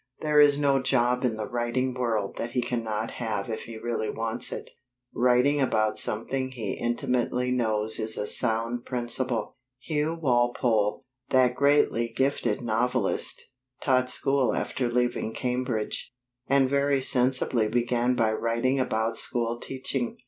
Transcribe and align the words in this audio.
There 0.21 0.39
is 0.39 0.57
no 0.57 0.81
job 0.81 1.23
in 1.23 1.35
the 1.37 1.47
writing 1.47 1.93
world 1.93 2.37
that 2.37 2.53
he 2.53 2.61
cannot 2.63 3.11
have 3.21 3.51
if 3.51 3.65
he 3.65 3.77
really 3.77 4.09
wants 4.09 4.51
it. 4.51 4.71
Writing 5.13 5.61
about 5.61 5.99
something 5.99 6.49
he 6.49 6.71
intimately 6.73 7.51
knows 7.51 7.99
is 7.99 8.17
a 8.17 8.25
sound 8.25 8.83
principle. 8.83 9.57
Hugh 9.77 10.17
Walpole, 10.19 11.05
that 11.29 11.53
greatly 11.53 12.11
gifted 12.17 12.61
novelist, 12.61 13.43
taught 13.79 14.09
school 14.09 14.55
after 14.55 14.89
leaving 14.89 15.35
Cambridge, 15.35 16.11
and 16.47 16.67
very 16.67 16.99
sensibly 16.99 17.67
began 17.67 18.15
by 18.15 18.33
writing 18.33 18.79
about 18.79 19.17
school 19.17 19.59
teaching. 19.59 20.17